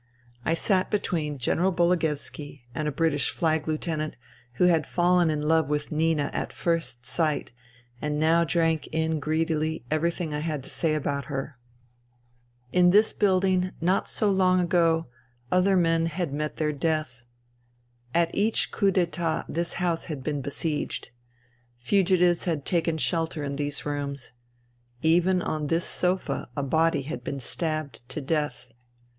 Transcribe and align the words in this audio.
I 0.43 0.55
sat 0.55 0.89
between 0.89 1.37
General 1.37 1.71
Bologoevski 1.71 2.61
and 2.73 2.87
a 2.87 2.91
British 2.91 3.29
flag 3.29 3.67
lieutenant, 3.67 4.15
who 4.53 4.63
had 4.63 4.87
fallen 4.87 5.29
in 5.29 5.43
love 5.43 5.69
with 5.69 5.91
Nina 5.91 6.31
at 6.33 6.51
first 6.51 7.05
sight 7.05 7.51
and 8.01 8.19
now 8.19 8.43
drank 8.43 8.87
in 8.87 9.19
greedily 9.19 9.85
every 9.91 10.11
tiling 10.11 10.33
I 10.33 10.39
had 10.39 10.63
to 10.63 10.71
say 10.71 10.95
about 10.95 11.25
her. 11.25 11.59
In 12.73 12.85
200 12.85 12.85
FUTILITY 12.87 12.97
this 12.97 13.13
building, 13.13 13.71
not 13.79 14.09
so 14.09 14.31
long 14.31 14.59
ago, 14.59 15.05
other 15.51 15.77
men 15.77 16.07
had 16.07 16.33
met 16.33 16.57
their 16.57 16.73
death. 16.73 17.19
At 18.11 18.33
each 18.33 18.71
coup 18.71 18.89
d'iUit 18.91 19.45
this 19.47 19.73
house 19.73 20.05
had 20.05 20.23
been 20.23 20.41
besieged. 20.41 21.11
Fugitives 21.77 22.45
had 22.45 22.65
taken 22.65 22.97
shelter 22.97 23.43
in 23.43 23.55
these 23.55 23.85
rooms. 23.85 24.31
Even 25.03 25.43
on 25.43 25.67
this 25.67 25.85
sofa 25.85 26.49
a 26.57 26.63
body 26.63 27.03
had 27.03 27.23
been 27.23 27.39
stabbed 27.39 28.01
to 28.09 28.19
death. 28.19 28.67